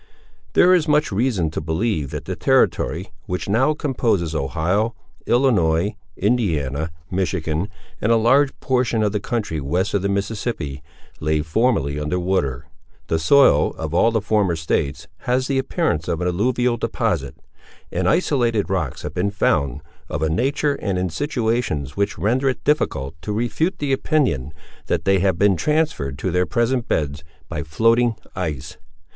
There 0.53 0.73
is 0.73 0.87
much 0.87 1.11
reason 1.11 1.51
to 1.51 1.61
believe, 1.61 2.09
that 2.09 2.25
the 2.25 2.35
territory 2.35 3.11
which 3.27 3.47
now 3.47 3.75
composes 3.75 4.33
Ohio, 4.33 4.95
Illinois, 5.27 5.95
Indiana, 6.17 6.91
Michigan, 7.11 7.67
and 8.01 8.11
a 8.11 8.15
large 8.15 8.59
portion 8.61 9.03
of 9.03 9.11
the 9.11 9.19
country 9.19 9.61
west 9.61 9.93
of 9.93 10.01
the 10.01 10.09
Mississippi, 10.09 10.81
lay 11.19 11.43
formerly 11.43 11.99
under 11.99 12.19
water. 12.19 12.65
The 13.09 13.19
soil 13.19 13.75
of 13.75 13.93
all 13.93 14.09
the 14.09 14.21
former 14.23 14.55
states 14.55 15.07
has 15.29 15.45
the 15.45 15.59
appearance 15.59 16.07
of 16.07 16.19
an 16.19 16.27
alluvial 16.27 16.77
deposit; 16.77 17.37
and 17.91 18.09
isolated 18.09 18.71
rocks 18.71 19.03
have 19.03 19.13
been 19.13 19.29
found, 19.29 19.83
of 20.09 20.23
a 20.23 20.31
nature 20.31 20.73
and 20.81 20.97
in 20.97 21.11
situations 21.11 21.95
which 21.95 22.17
render 22.17 22.49
it 22.49 22.63
difficult 22.63 23.13
to 23.21 23.31
refute 23.31 23.77
the 23.77 23.93
opinion 23.93 24.51
that 24.87 25.05
they 25.05 25.19
have 25.19 25.37
been 25.37 25.55
transferred 25.55 26.17
to 26.17 26.31
their 26.31 26.47
present 26.47 26.87
beds 26.87 27.23
by 27.47 27.61
floating 27.61 28.15
ice. 28.35 28.79